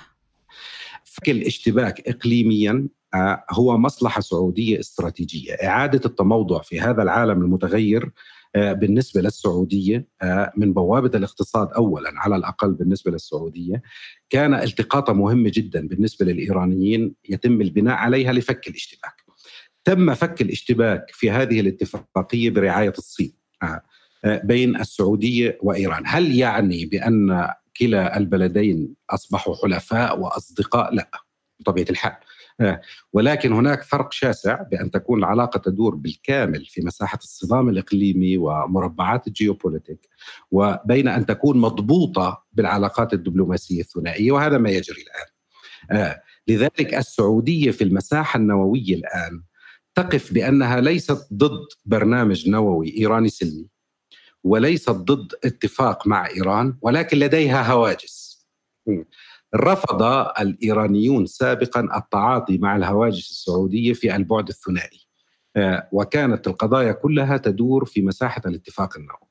فك 1.04 1.30
الاشتباك 1.30 2.08
اقليميا 2.08 2.88
هو 3.52 3.78
مصلحة 3.78 4.22
سعودية 4.22 4.80
استراتيجية، 4.80 5.54
إعادة 5.54 6.02
التموضع 6.06 6.62
في 6.62 6.80
هذا 6.80 7.04
العالم 7.04 7.42
المتغير 7.42 8.12
آه، 8.56 8.74
بالنسبة 8.74 9.22
للسعودية 9.22 10.08
آه، 10.22 10.52
من 10.58 10.74
بوابة 10.74 11.18
الاقتصاد 11.18 11.72
اولا 11.74 12.12
على 12.16 12.36
الأقل 12.36 12.74
بالنسبة 12.74 13.12
للسعودية 13.12 13.82
كان 14.30 14.54
التقاطه 14.54 15.14
مهمه 15.14 15.52
جدا 15.54 15.88
بالنسبة 15.88 16.26
للإيرانيين 16.26 17.16
يتم 17.30 17.62
البناء 17.62 17.96
عليها 17.96 18.34
لفك 18.34 18.68
الاشتباك. 18.68 19.24
تم 19.86 20.14
فك 20.14 20.42
الاشتباك 20.42 21.06
في 21.12 21.32
هذه 21.32 21.60
الاتفاقية 21.60 22.50
برعاية 22.50 22.94
الصين 22.98 23.34
بين 24.26 24.80
السعودية 24.80 25.58
وإيران، 25.62 26.04
هل 26.06 26.36
يعني 26.36 26.86
بأن 26.86 27.48
كلا 27.78 28.18
البلدين 28.18 28.96
أصبحوا 29.10 29.56
حلفاء 29.56 30.20
وأصدقاء؟ 30.20 30.94
لا 30.94 31.10
بطبيعة 31.60 31.86
الحال. 31.90 32.16
آه، 32.60 32.82
ولكن 33.14 33.54
هناك 33.54 33.84
فرق 33.84 34.12
شاسع 34.12 34.62
بأن 34.62 34.92
تكون 34.92 35.20
العلاقة 35.20 35.58
تدور 35.58 35.96
بالكامل 35.96 36.66
في 36.66 36.82
مساحة 36.82 37.18
الصدام 37.18 37.70
الإقليمي 37.70 38.38
ومربعات 38.38 39.28
الجيوبوليتيك 39.28 40.10
وبين 40.52 41.08
أن 41.08 41.26
تكون 41.26 41.58
مضبوطة 41.58 42.44
بالعلاقات 42.54 43.14
الدبلوماسية 43.14 43.82
الثنائية 43.82 44.32
وهذا 44.32 44.58
ما 44.58 44.70
يجري 44.70 45.02
الآن. 45.02 45.28
آه، 46.02 46.22
لذلك 46.48 46.94
السعودية 46.94 47.72
في 47.72 47.84
المساحة 47.84 48.38
النووية 48.38 48.96
الآن 48.96 49.44
تقف 49.96 50.34
بأنها 50.34 50.82
ليست 50.82 51.28
ضد 51.34 51.68
برنامج 51.86 52.50
نووي 52.50 52.98
إيراني 52.98 53.30
سلمي 53.30 53.68
وليست 54.44 54.90
ضد 54.90 55.34
اتفاق 55.46 56.08
مع 56.08 56.28
إيران 56.28 56.78
ولكن 56.82 57.18
لديها 57.20 57.72
هواجس. 57.72 58.28
رفض 59.56 60.04
الإيرانيون 60.40 61.26
سابقا 61.26 61.98
التعاطي 61.98 62.58
مع 62.58 62.76
الهواجس 62.76 63.32
السعودية 63.32 63.94
في 63.94 64.16
البعد 64.16 64.48
الثنائي 64.48 65.08
آه، 65.56 65.90
وكانت 65.92 66.48
القضايا 66.48 66.92
كلها 66.92 67.38
تدور 67.38 67.86
في 67.86 68.02
مساحة 68.02 68.42
الاتفاق 68.46 68.98
النووي. 68.98 69.28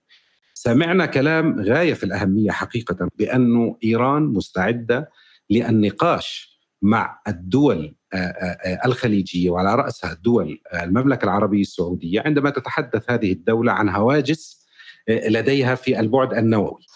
سمعنا 0.54 1.06
كلام 1.06 1.61
غاية 1.61 1.94
في 1.94 2.04
الأهمية 2.04 2.50
حقيقة 2.50 3.08
بانه 3.18 3.76
إيران 3.85 4.23
مستعدة 4.23 5.11
للنقاش 5.50 6.56
مع 6.82 7.20
الدول 7.28 7.96
آه، 8.12 8.16
آه، 8.16 8.87
الخليجية 8.87 9.50
وعلى 9.50 9.75
رأسها 9.75 10.14
دول 10.14 10.61
المملكة 10.75 11.25
العربية 11.25 11.61
السعودية 11.61 12.23
عندما 12.25 12.50
تتحدث 12.50 13.11
هذه 13.11 13.32
الدولة 13.32 13.73
عن 13.73 13.88
هواجس 13.88 14.66
لديها 15.08 15.75
في 15.75 16.00
البعد 16.00 16.35
النووي. 16.35 16.87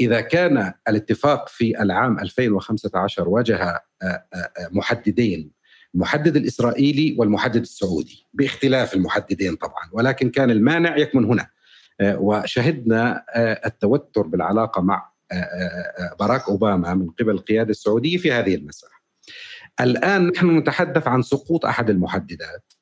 إذا 0.00 0.20
كان 0.20 0.72
الاتفاق 0.88 1.48
في 1.48 1.82
العام 1.82 2.18
2015 2.18 3.28
واجه 3.28 3.56
آه، 3.56 3.80
آه، 4.02 4.06
آه، 4.34 4.68
محددين 4.70 5.50
المحدد 5.94 6.36
الإسرائيلي 6.36 7.16
والمحدد 7.18 7.60
السعودي 7.60 8.26
باختلاف 8.32 8.94
المحددين 8.94 9.56
طبعا 9.56 9.88
ولكن 9.92 10.30
كان 10.30 10.50
المانع 10.50 10.96
يكمن 10.96 11.24
هنا 11.24 11.46
وشهدنا 12.02 13.24
التوتر 13.66 14.22
بالعلاقة 14.22 14.82
مع 14.82 15.10
باراك 16.20 16.48
أوباما 16.48 16.94
من 16.94 17.10
قبل 17.10 17.30
القياده 17.30 17.70
السعودية 17.70 18.16
في 18.16 18.32
هذه 18.32 18.54
المساحه. 18.54 19.02
الآن 19.80 20.26
نحن 20.26 20.58
نتحدث 20.58 21.08
عن 21.08 21.22
سقوط 21.22 21.66
أحد 21.66 21.90
المحددات 21.90 22.72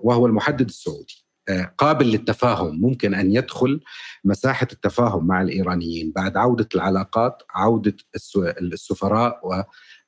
وهو 0.00 0.26
المحدد 0.26 0.68
السعودي. 0.68 1.25
قابل 1.78 2.06
للتفاهم 2.06 2.80
ممكن 2.80 3.14
أن 3.14 3.32
يدخل 3.32 3.80
مساحة 4.24 4.68
التفاهم 4.72 5.26
مع 5.26 5.42
الإيرانيين 5.42 6.12
بعد 6.16 6.36
عودة 6.36 6.68
العلاقات 6.74 7.42
عودة 7.50 7.96
السفراء 8.60 9.40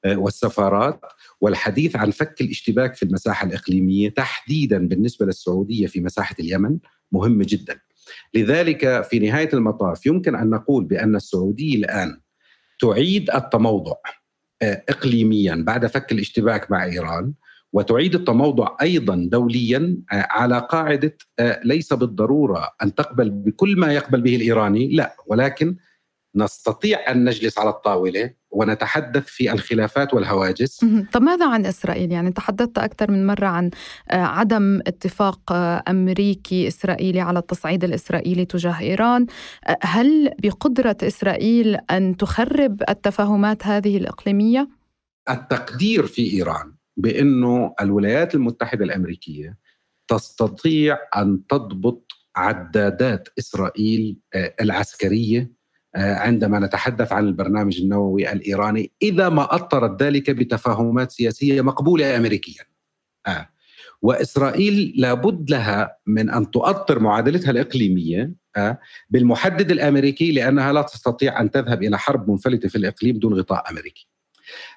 والسفارات 0.07 1.01
والحديث 1.41 1.97
عن 1.97 2.11
فك 2.11 2.41
الاشتباك 2.41 2.95
في 2.95 3.03
المساحة 3.03 3.47
الإقليمية 3.47 4.09
تحديدا 4.09 4.89
بالنسبة 4.89 5.27
للسعودية 5.27 5.87
في 5.87 6.01
مساحة 6.01 6.37
اليمن 6.41 6.79
مهم 7.13 7.43
جدا. 7.43 7.81
لذلك 8.35 9.05
في 9.05 9.19
نهاية 9.19 9.51
المطاف 9.55 10.07
يمكن 10.07 10.35
أن 10.35 10.51
نقول 10.51 10.85
بأن 10.85 11.17
السعودية 11.17 11.77
الآن 11.77 12.21
تعيد 12.81 13.31
التموضع 13.31 13.95
اقليميا 14.63 15.55
بعد 15.67 15.87
فك 15.87 16.13
الاشتباك 16.13 16.71
مع 16.71 16.85
إيران 16.85 17.33
وتعيد 17.73 18.15
التموضع 18.15 18.77
أيضا 18.83 19.29
دوليا 19.33 19.97
آه، 20.13 20.27
على 20.31 20.59
قاعدة 20.71 21.17
آه، 21.39 21.61
ليس 21.65 21.93
بالضرورة 21.93 22.71
أن 22.83 22.95
تقبل 22.95 23.31
بكل 23.31 23.77
ما 23.77 23.93
يقبل 23.93 24.21
به 24.21 24.37
الإيراني، 24.37 24.89
لا 24.89 25.17
ولكن 25.27 25.77
نستطيع 26.37 27.11
أن 27.11 27.25
نجلس 27.25 27.59
على 27.59 27.71
الطاولة 27.71 28.31
ونتحدث 28.51 29.27
في 29.27 29.53
الخلافات 29.53 30.15
والهواجس 30.15 30.85
طب 31.13 31.23
ماذا 31.23 31.49
عن 31.49 31.67
إسرائيل؟ 31.67 32.13
يعني 32.13 32.33
تحدثت 32.33 32.79
أكثر 32.79 33.11
من 33.11 33.27
مرة 33.27 33.47
عن 33.47 33.71
آه، 34.11 34.17
عدم 34.17 34.81
اتفاق 34.87 35.53
أمريكي 35.89 36.69
إسرائيلي 36.69 37.21
على 37.21 37.39
التصعيد 37.39 37.85
الإسرائيلي 37.85 38.45
تجاه 38.45 38.81
إيران، 38.81 39.27
هل 39.83 40.31
بقدرة 40.43 40.97
إسرائيل 41.03 41.75
أن 41.91 42.17
تخرب 42.17 42.83
التفاهمات 42.89 43.67
هذه 43.67 43.97
الإقليمية؟ 43.97 44.69
التقدير 45.31 46.07
في 46.07 46.33
إيران 46.33 46.78
بأنه 46.99 47.75
الولايات 47.81 48.35
المتحدة 48.35 48.85
الأمريكية 48.85 49.57
تستطيع 50.09 50.99
أن 51.17 51.47
تضبط 51.47 52.13
عدادات 52.37 53.29
إسرائيل 53.39 54.17
آه، 54.35 54.55
العسكرية 54.61 55.53
آه، 55.97 56.15
عندما 56.15 56.59
نتحدث 56.59 57.13
عن 57.13 57.25
البرنامج 57.25 57.81
النووي 57.81 58.33
الإيراني 58.33 58.93
إذا 59.03 59.29
ما 59.29 59.55
أطرت 59.55 60.03
ذلك 60.03 60.31
بتفاهمات 60.31 61.11
سياسية 61.11 61.61
مقبولة 61.61 62.17
امريكيا. 62.17 62.65
آه. 63.27 63.49
وإسرائيل 64.03 64.95
لابد 64.97 65.51
لها 65.51 65.97
من 66.07 66.31
أن 66.31 66.51
تؤطر 66.51 66.99
معادلتها 66.99 67.51
الإقليمية 67.51 68.33
آه 68.57 68.79
بالمحدد 69.11 69.71
الأمريكي 69.71 70.33
لأنها 70.33 70.73
لا 70.73 70.83
تستطيع 70.83 71.41
أن 71.41 71.51
تذهب 71.51 71.83
إلى 71.83 71.99
حرب 71.99 72.31
منفلته 72.31 72.69
في 72.69 72.79
الإقليم 72.79 73.19
دون 73.19 73.35
غطاء 73.35 73.71
أمريكي. 73.71 74.08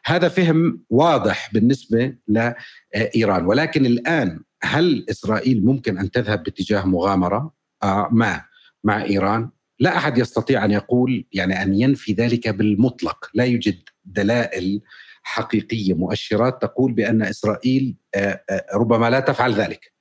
هذا 0.05 0.29
فهم 0.29 0.83
واضح 0.89 1.53
بالنسبة 1.53 2.15
لإيران. 2.27 3.45
ولكن 3.45 3.85
الآن 3.85 4.39
هل 4.63 5.05
إسرائيل 5.09 5.65
ممكن 5.65 5.97
أن 5.97 6.11
تذهب 6.11 6.43
باتجاه 6.43 6.85
مغامرة؟ 6.85 7.53
آه 7.83 8.09
ما. 8.11 8.41
مع 8.83 9.03
إيران. 9.03 9.49
لا 9.79 9.97
أحد 9.97 10.17
يستطيع 10.17 10.65
أن 10.65 10.71
يقول 10.71 11.25
يعني 11.33 11.61
أن 11.61 11.73
ينفي 11.73 12.13
ذلك 12.13 12.49
بالمطلق. 12.49 13.29
لا 13.33 13.43
يوجد 13.43 13.79
دلائل 14.05 14.81
حقيقية 15.23 15.93
مؤشرات 15.93 16.61
تقول 16.61 16.91
بأن 16.91 17.21
إسرائيل 17.21 17.95
آه، 18.15 18.43
آه، 18.49 18.65
ربما 18.73 19.09
لا 19.09 19.19
تفعل 19.19 19.53
ذلك. 19.53 19.91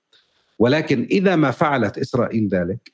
ولكن 0.58 1.08
إذا 1.10 1.36
ما 1.36 1.50
فعلت 1.50 1.98
إسرائيل 1.98 2.48
ذلك 2.48 2.92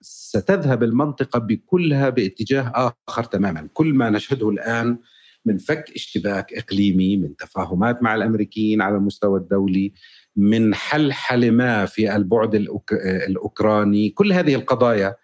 ستذهب 0.00 0.82
المنطقة 0.82 1.38
بكلها 1.38 2.08
باتجاه 2.08 2.94
آخر 3.08 3.24
تماما. 3.24 3.68
كل 3.74 3.94
ما 3.94 4.10
نشهده 4.10 4.50
الآن 4.50 4.98
من 5.44 5.58
فك 5.58 5.90
اشتباك 5.94 6.52
إقليمي 6.54 7.16
من 7.16 7.36
تفاهمات 7.36 8.02
مع 8.02 8.14
الأمريكيين 8.14 8.82
على 8.82 8.96
المستوى 8.96 9.40
الدولي 9.40 9.92
من 10.36 10.74
حل 10.74 11.12
حلمة 11.12 11.84
في 11.84 12.16
البعد 12.16 12.54
الأوكراني. 12.94 14.10
كل 14.10 14.32
هذه 14.32 14.54
القضايا 14.54 15.16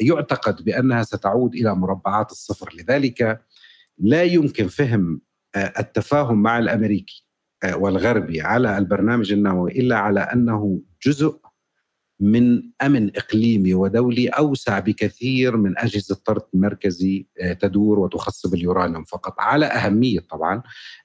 يعتقد 0.00 0.64
بأنها 0.64 1.02
ستعود 1.02 1.54
إلى 1.54 1.74
مربعات 1.74 2.30
الصفر. 2.30 2.74
لذلك 2.74 3.40
لا 3.98 4.22
يمكن 4.22 4.68
فهم 4.68 5.20
التفاهم 5.56 6.42
مع 6.42 6.58
الأمريكي 6.58 7.26
والغربي 7.74 8.40
على 8.40 8.78
البرنامج 8.78 9.32
النووي 9.32 9.72
إلا 9.72 9.96
على 9.96 10.20
أنه 10.20 10.80
جزء 11.06 11.40
من 12.20 12.62
أمن 12.82 13.16
إقليمي 13.16 13.74
ودولي 13.74 14.28
أوسع 14.28 14.78
بكثير 14.78 15.56
من 15.56 15.78
أجهزة 15.78 16.16
طرد 16.24 16.42
مركزي 16.54 17.26
آه، 17.40 17.52
تدور 17.52 17.98
وتخصب 17.98 18.54
اليورانيوم 18.54 19.04
فقط. 19.04 19.34
على 19.38 19.66
أهمية 19.66 20.20
طبعا 20.20 20.62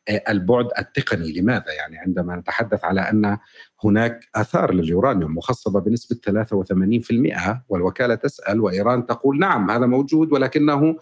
آه، 0.09 0.23
البعد 0.29 0.67
التقني. 0.79 1.31
لماذا؟ 1.31 1.73
يعني 1.77 1.97
عندما 1.97 2.35
نتحدث 2.35 2.85
على 2.85 3.01
أن 3.01 3.37
هناك 3.83 4.19
آثار 4.35 4.73
لليورانيوم 4.73 5.37
مخصبة 5.37 5.79
بنسبة 5.79 6.15
83% 6.15 7.63
والوكالة 7.69 8.15
تسأل 8.15 8.61
وإيران 8.61 9.05
تقول 9.05 9.39
نعم 9.39 9.71
هذا 9.71 9.85
موجود 9.85 10.33
ولكنه 10.33 10.95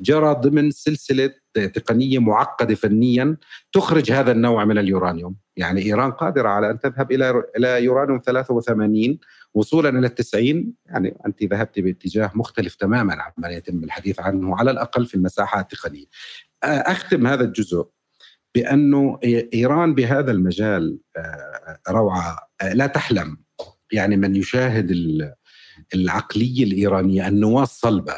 جرى 0.00 0.34
ضمن 0.34 0.70
سلسلة 0.70 1.30
تقنية 1.54 2.18
معقدة 2.18 2.74
فنيا 2.74 3.36
تخرج 3.72 4.12
هذا 4.12 4.32
النوع 4.32 4.64
من 4.64 4.78
اليورانيوم. 4.78 5.36
يعني 5.56 5.82
إيران 5.82 6.10
قادرة 6.10 6.48
على 6.48 6.70
أن 6.70 6.78
تذهب 6.78 7.12
إلى 7.12 7.44
إلى 7.56 7.84
يورانيوم 7.84 8.20
83 8.26 9.18
وصولا 9.56 9.88
إلى 9.88 10.06
التسعين 10.06 10.74
يعني 10.86 11.16
أنت 11.26 11.42
ذهبت 11.42 11.80
باتجاه 11.80 12.30
مختلف 12.34 12.74
تماما 12.74 13.16
عما 13.22 13.48
يتم 13.48 13.84
الحديث 13.84 14.20
عنه 14.20 14.56
على 14.56 14.70
الأقل 14.70 15.06
في 15.06 15.14
المساحة 15.14 15.60
التقنية. 15.60 16.04
أختم 16.62 17.26
هذا 17.26 17.44
الجزء 17.44 17.86
بأنه 18.54 19.18
إيران 19.54 19.94
بهذا 19.94 20.32
المجال 20.32 20.98
روعة. 21.88 22.48
لا 22.72 22.86
تحلم 22.86 23.36
يعني 23.92 24.16
من 24.16 24.36
يشاهد 24.36 24.90
العقلية 25.94 26.64
الإيرانية 26.64 27.28
النواة 27.28 27.62
الصلبة 27.62 28.14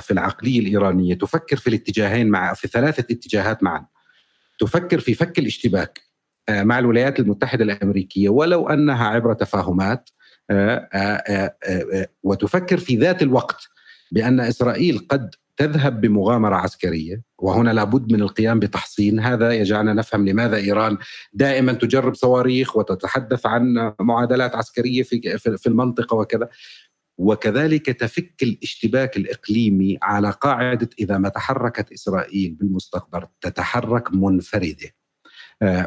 في 0.00 0.10
العقلية 0.10 0.60
الإيرانية. 0.60 1.14
تفكر 1.14 1.56
في 1.56 1.66
الاتجاهين 1.66 2.28
مع 2.28 2.54
في 2.54 2.68
ثلاثة 2.68 3.14
اتجاهات 3.14 3.62
معا. 3.62 3.86
تفكر 4.58 5.00
في 5.00 5.14
فك 5.14 5.38
الاشتباك 5.38 6.00
مع 6.50 6.78
الولايات 6.78 7.20
المتحدة 7.20 7.64
الأمريكية 7.64 8.28
ولو 8.28 8.68
أنها 8.68 9.06
عبر 9.06 9.34
تفاهمات 9.34 10.08
آه، 10.10 10.14
آه، 10.14 10.18
آه، 10.18 10.21
وتفكر 12.22 12.78
في 12.78 12.96
ذات 12.96 13.22
الوقت 13.22 13.68
بأن 14.12 14.40
إسرائيل 14.40 14.98
قد 14.98 15.34
تذهب 15.56 16.00
بمغامرة 16.00 16.56
عسكرية 16.56 17.22
وهنا 17.38 17.70
لابد 17.70 18.12
من 18.12 18.22
القيام 18.22 18.60
بتحصين. 18.60 19.20
هذا 19.20 19.52
يجعلنا 19.52 19.92
نفهم 19.92 20.28
لماذا 20.28 20.56
إيران 20.56 20.98
دائما 21.32 21.72
تجرب 21.72 22.14
صواريخ 22.14 22.76
وتتحدث 22.76 23.46
عن 23.46 23.92
معادلات 24.00 24.54
عسكرية 24.54 25.02
في 25.02 25.38
في 25.38 25.66
المنطقة 25.66 26.14
وكذا. 26.14 26.48
وكذلك 27.18 27.86
تفك 27.86 28.42
الاشتباك 28.42 29.16
الإقليمي 29.16 29.98
على 30.02 30.30
قاعدة 30.30 30.88
إذا 30.98 31.18
ما 31.18 31.28
تحركت 31.28 31.92
إسرائيل 31.92 32.54
بالمستقبل 32.54 33.26
تتحرك 33.40 34.14
منفردة. 34.14 34.90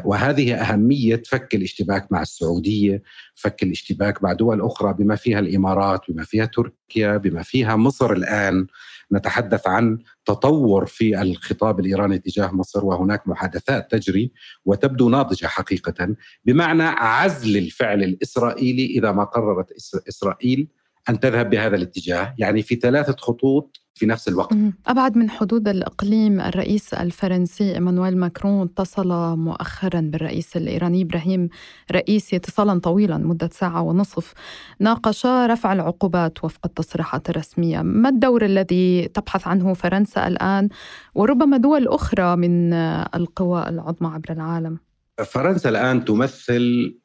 وهذه 0.04 0.54
أهمية 0.54 1.22
فك 1.26 1.54
الاشتباك 1.54 2.12
مع 2.12 2.22
السعودية 2.22 3.02
فك 3.34 3.62
الاشتباك 3.62 4.22
مع 4.22 4.32
دول 4.32 4.60
أخرى 4.60 4.94
بما 4.94 5.16
فيها 5.16 5.38
الإمارات 5.38 6.00
بما 6.08 6.24
فيها 6.24 6.44
تركيا 6.44 7.16
بما 7.16 7.42
فيها 7.42 7.76
مصر 7.76 8.12
الآن. 8.12 8.66
نتحدث 9.12 9.68
عن 9.68 9.98
تطور 10.24 10.86
في 10.86 11.22
الخطاب 11.22 11.80
الإيراني 11.80 12.18
تجاه 12.18 12.54
مصر 12.54 12.84
وهناك 12.84 13.28
محادثات 13.28 13.90
تجري 13.90 14.32
وتبدو 14.64 15.08
ناضجة 15.08 15.46
حقيقة 15.46 16.16
بمعنى 16.44 16.82
عزل 16.82 17.56
الفعل 17.56 18.02
الإسرائيلي 18.02 18.86
إذا 18.86 19.12
ما 19.12 19.24
قررت 19.24 19.72
إسرائيل 20.08 20.68
أن 21.08 21.20
تذهب 21.20 21.50
بهذا 21.50 21.76
الاتجاه. 21.76 22.34
يعني 22.38 22.62
في 22.62 22.74
ثلاثة 22.74 23.16
خطوط 23.18 23.80
في 23.94 24.06
نفس 24.06 24.28
الوقت. 24.28 24.56
أبعد 24.86 25.16
من 25.16 25.30
حدود 25.30 25.68
الإقليم 25.68 26.40
الرئيس 26.40 26.94
الفرنسي 26.94 27.74
إيمانويل 27.74 28.18
ماكرون 28.18 28.66
اتصل 28.66 29.38
مؤخرا 29.38 30.00
بالرئيس 30.00 30.56
الإيراني 30.56 31.02
إبراهيم 31.02 31.48
رئيسي 31.92 32.36
اتصالا 32.36 32.78
طويلا 32.80 33.18
مدة 33.18 33.50
ساعة 33.52 33.82
ونصف. 33.82 34.32
ناقشا 34.80 35.46
رفع 35.46 35.72
العقوبات 35.72 36.44
وفق 36.44 36.66
التصريحات 36.66 37.30
الرسمية. 37.30 37.82
ما 37.82 38.08
الدور 38.08 38.44
الذي 38.44 39.08
تبحث 39.08 39.46
عنه 39.46 39.74
فرنسا 39.74 40.28
الآن؟ 40.28 40.68
وربما 41.14 41.56
دول 41.56 41.88
أخرى 41.88 42.36
من 42.36 42.72
القوى 43.14 43.68
العظمى 43.68 44.08
عبر 44.08 44.32
العالم. 44.32 44.78
فرنسا 45.24 45.68
الآن 45.68 46.04
تمثل 46.04 46.96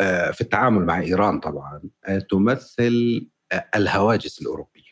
آه، 0.00 0.30
في 0.30 0.40
التعامل 0.40 0.86
مع 0.86 1.00
إيران 1.00 1.40
طبعا 1.40 1.80
آه، 2.06 2.18
تمثل 2.30 3.26
الهواجس 3.76 4.40
الأوروبية 4.42 4.90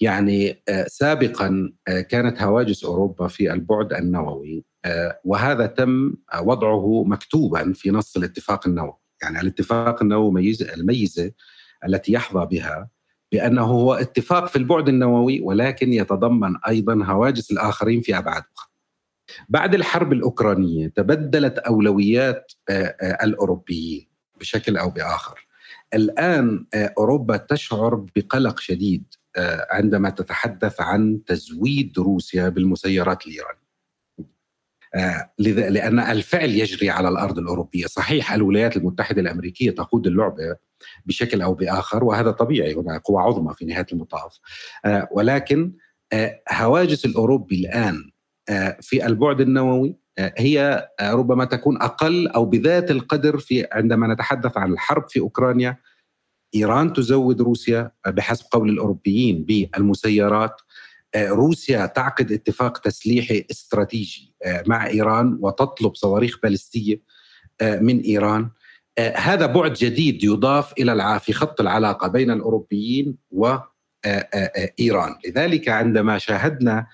يعني 0.00 0.62
آه، 0.68 0.86
سابقا 0.88 1.72
آه، 1.88 2.00
كانت 2.00 2.42
هواجس 2.42 2.84
أوروبا 2.84 3.28
في 3.28 3.52
البعد 3.52 3.92
النووي 3.92 4.64
آه، 4.84 5.20
وهذا 5.24 5.66
تم 5.66 6.14
وضعه 6.40 7.04
مكتوبا 7.06 7.72
في 7.72 7.90
نص 7.90 8.16
الاتفاق 8.16 8.66
النووي 8.66 8.98
يعني 9.22 9.40
الاتفاق 9.40 10.02
النووي 10.02 10.56
الميزة 10.74 11.32
التي 11.86 12.12
يحظى 12.12 12.46
بها 12.46 12.88
بأنه 13.32 13.62
هو 13.62 13.94
اتفاق 13.94 14.46
في 14.46 14.56
البعد 14.56 14.88
النووي 14.88 15.40
ولكن 15.40 15.92
يتضمن 15.92 16.56
أيضا 16.68 17.04
هواجس 17.04 17.50
الآخرين 17.50 18.00
في 18.00 18.18
أبعاد 18.18 18.42
أخرى. 18.56 18.68
بعد 19.48 19.74
الحرب 19.74 20.12
الأوكرانية 20.12 20.88
تبدلت 20.88 21.58
أولويات 21.58 22.52
الأوروبيين 23.00 24.08
بشكل 24.40 24.76
أو 24.76 24.90
بآخر. 24.90 25.47
الآن 25.94 26.66
أوروبا 26.74 27.36
تشعر 27.36 27.94
بقلق 28.16 28.60
شديد 28.60 29.14
عندما 29.70 30.10
تتحدث 30.10 30.80
عن 30.80 31.20
تزويد 31.26 31.98
روسيا 31.98 32.48
بالمسيرات 32.48 33.26
الايرانيه. 33.26 33.68
لأن 35.68 35.98
الفعل 35.98 36.50
يجري 36.50 36.90
على 36.90 37.08
الأرض 37.08 37.38
الأوروبية، 37.38 37.86
صحيح 37.86 38.32
الولايات 38.32 38.76
المتحدة 38.76 39.20
الأمريكية 39.20 39.70
تقود 39.70 40.06
اللعبة 40.06 40.56
بشكل 41.06 41.42
أو 41.42 41.54
بآخر 41.54 42.04
وهذا 42.04 42.30
طبيعي 42.30 42.74
هنا 42.74 42.98
قوى 43.04 43.22
عظمى 43.22 43.54
في 43.54 43.64
نهاية 43.64 43.86
المطاف 43.92 44.38
ولكن 45.12 45.72
هواجس 46.52 47.04
الأوروبي 47.04 47.56
الآن 47.56 48.10
في 48.80 49.06
البعد 49.06 49.40
النووي 49.40 49.96
هي 50.18 50.88
ربما 51.02 51.44
تكون 51.44 51.82
أقل 51.82 52.28
أو 52.28 52.44
بذات 52.44 52.90
القدر 52.90 53.38
في 53.38 53.66
عندما 53.72 54.14
نتحدث 54.14 54.56
عن 54.56 54.72
الحرب 54.72 55.08
في 55.08 55.20
أوكرانيا 55.20 55.76
إيران 56.54 56.92
تزود 56.92 57.42
روسيا 57.42 57.90
بحسب 58.06 58.46
قول 58.52 58.70
الأوروبيين 58.70 59.44
بالمسيرات. 59.44 60.60
روسيا 61.16 61.86
تعقد 61.86 62.32
اتفاق 62.32 62.78
تسليحي 62.78 63.46
استراتيجي 63.50 64.34
مع 64.66 64.86
إيران 64.86 65.38
وتطلب 65.40 65.94
صواريخ 65.94 66.38
باليستية 66.42 67.02
من 67.62 68.00
إيران. 68.00 68.50
هذا 69.16 69.46
بعد 69.46 69.72
جديد 69.72 70.24
يضاف 70.24 70.72
إلى 70.78 71.20
في 71.20 71.32
خط 71.32 71.60
العلاقة 71.60 72.08
بين 72.08 72.30
الأوروبيين 72.30 73.16
وايران 73.30 75.14
لذلك 75.26 75.68
عندما 75.68 76.18
شاهدنا 76.18 76.86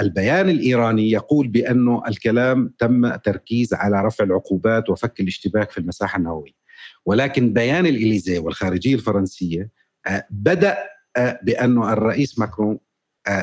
البيان 0.00 0.48
الإيراني 0.50 1.10
يقول 1.10 1.48
بانه 1.48 2.02
الكلام 2.08 2.74
تم 2.78 3.14
تركيز 3.14 3.74
على 3.74 4.02
رفع 4.04 4.24
العقوبات 4.24 4.90
وفك 4.90 5.20
الاشتباك 5.20 5.70
في 5.70 5.78
المساحة 5.78 6.18
النووية 6.18 6.52
ولكن 7.06 7.52
بيان 7.52 7.86
الاليزيه 7.86 8.38
والخارجية 8.38 8.94
الفرنسية 8.94 9.70
بدأ 10.30 10.76
بانه 11.42 11.92
الرئيس 11.92 12.38
ماكرون 12.38 12.78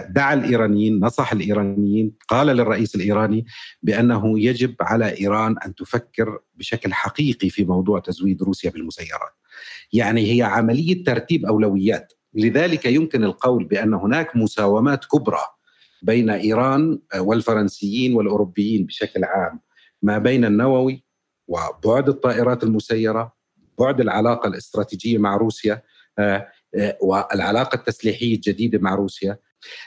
دعا 0.09 0.33
الإيرانيين 0.33 0.99
نصح 0.99 1.31
الإيرانيين 1.31 2.11
قال 2.27 2.47
للرئيس 2.47 2.95
الإيراني 2.95 3.45
بأنه 3.83 4.39
يجب 4.39 4.75
على 4.81 5.17
إيران 5.17 5.55
أن 5.65 5.75
تفكر 5.75 6.39
بشكل 6.55 6.93
حقيقي 6.93 7.49
في 7.49 7.65
موضوع 7.65 7.99
تزويد 7.99 8.43
روسيا 8.43 8.69
بالمسيرات. 8.69 9.33
يعني 9.93 10.33
هي 10.33 10.41
عملية 10.41 11.03
ترتيب 11.03 11.45
أولويات، 11.45 12.13
لذلك 12.33 12.85
يمكن 12.85 13.23
القول 13.23 13.65
بأن 13.65 13.93
هناك 13.93 14.35
مساومات 14.35 15.05
كبرى 15.05 15.58
بين 16.01 16.29
إيران 16.29 16.99
والفرنسيين 17.15 18.13
والأوروبيين 18.13 18.85
بشكل 18.85 19.23
عام 19.23 19.59
ما 20.01 20.17
بين 20.17 20.45
النووي 20.45 21.03
وبعد 21.47 22.09
الطائرات 22.09 22.63
المسيرة، 22.63 23.33
بعد 23.79 24.01
العلاقة 24.01 24.47
الاستراتيجية 24.47 25.17
مع 25.17 25.37
روسيا 25.37 25.81
والعلاقة 27.01 27.75
التسليحية 27.75 28.35
الجديدة 28.35 28.79
مع 28.79 28.95
روسيا. 28.95 29.37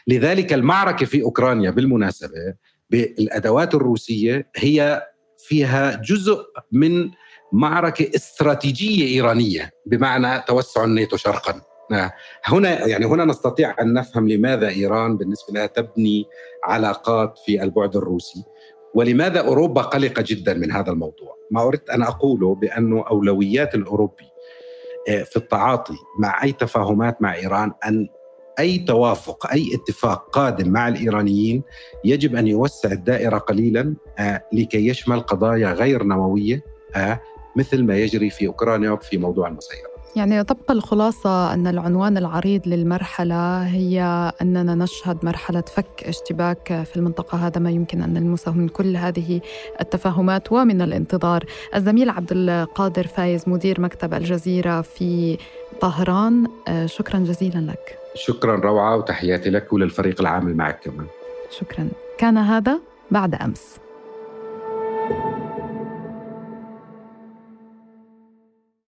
لذلك 0.07 0.53
المعركة 0.53 1.07
في 1.07 1.23
أوكرانيا 1.23 1.71
بالمناسبة 1.71 2.55
بالأدوات 2.91 3.75
الروسية 3.75 4.51
هي 4.57 5.07
فيها 5.39 6.03
جزء 6.05 6.45
من 6.73 7.11
معركة 7.53 8.11
استراتيجية 8.17 9.15
إيرانية 9.15 9.71
بمعنى 9.87 10.43
توسع 10.43 10.85
الناتو 10.85 11.17
شرقا. 11.17 11.63
هنا 12.45 12.87
يعني 12.87 13.07
هنا 13.07 13.25
نستطيع 13.25 13.75
أن 13.81 13.93
نفهم 13.93 14.29
لماذا 14.29 14.69
إيران 14.69 15.17
بالنسبة 15.17 15.55
لها 15.55 15.67
تبني 15.67 16.27
علاقات 16.65 17.39
في 17.39 17.63
البعد 17.63 17.97
الروسي 17.97 18.45
ولماذا 18.95 19.41
أوروبا 19.41 19.83
قلقة 19.83 20.25
جدا 20.27 20.55
من 20.55 20.73
هذا 20.73 20.93
الموضوع 20.93 21.37
ما 21.51 21.63
أردت 21.63 21.91
أن 21.91 22.03
أقوله 22.03 22.55
بانه 22.55 23.05
أولويات 23.11 23.75
الأوروبي 23.75 24.25
في 25.07 25.37
التعاطي 25.37 25.97
مع 26.19 26.43
أي 26.43 26.53
تفاهمات 26.53 27.23
مع 27.23 27.35
إيران 27.35 27.73
أن 27.87 28.09
أي 28.59 28.79
توافق 28.79 29.51
أي 29.53 29.67
اتفاق 29.75 30.31
قادم 30.31 30.69
مع 30.69 30.89
الإيرانيين 30.89 31.63
يجب 32.05 32.37
أن 32.37 32.47
يوسع 32.47 32.93
الدائرة 32.93 33.39
قليلا 33.39 33.95
لكي 34.53 34.89
يشمل 34.89 35.21
قضايا 35.21 35.73
غير 35.73 36.03
نووية 36.03 36.65
مثل 37.57 37.85
ما 37.85 37.97
يجري 37.97 38.31
في 38.31 38.47
أوكرانيا 38.47 38.97
في 38.97 39.19
موضوع 39.19 39.49
المسيرات. 39.49 39.92
يعني 40.17 40.45
تبقى 40.45 40.75
الخلاصة 40.75 41.55
أن 41.55 41.67
العنوان 41.67 42.17
العريض 42.17 42.69
للمرحلة 42.69 43.63
هي 43.63 44.03
أننا 44.43 44.75
نشهد 44.75 45.25
مرحلة 45.25 45.61
فك 45.61 46.05
اشتباك 46.05 46.83
في 46.85 46.97
المنطقة. 46.97 47.47
هذا 47.47 47.61
ما 47.61 47.71
يمكن 47.71 48.03
أن 48.03 48.15
نلمسه 48.15 48.53
من 48.53 48.69
كل 48.69 48.97
هذه 48.97 49.41
التفاهمات. 49.81 50.53
ومن 50.53 50.83
الانتظار 50.83 51.45
الزميل 51.75 52.11
عبد 52.11 52.29
القادر 52.33 53.07
فايز 53.07 53.49
مدير 53.49 53.81
مكتب 53.81 54.15
الجزيرة 54.15 54.81
في 54.81 55.39
طهران. 55.81 56.47
شكرا 56.87 57.19
جزيلا 57.19 57.59
لك. 57.59 57.99
شكرا 58.15 58.57
روعة 58.57 58.97
وتحياتي 58.97 59.51
لك 59.51 59.73
وللفريق 59.73 60.21
العامل 60.21 60.57
معك 60.57 60.81
كمان. 60.81 61.07
شكرا. 61.51 61.89
كان 62.19 62.39
هذا 62.39 62.81
بعد 63.11 63.35
أمس. 63.35 63.77